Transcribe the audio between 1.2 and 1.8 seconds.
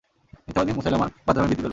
বাঁদরামি বৃদ্ধি পেল।